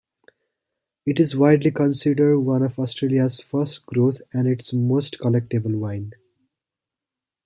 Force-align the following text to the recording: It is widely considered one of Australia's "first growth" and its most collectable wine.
It 1.05 1.19
is 1.19 1.35
widely 1.35 1.69
considered 1.69 2.39
one 2.39 2.63
of 2.63 2.79
Australia's 2.79 3.39
"first 3.39 3.85
growth" 3.85 4.19
and 4.33 4.47
its 4.47 4.73
most 4.73 5.19
collectable 5.19 5.77
wine. 5.77 6.13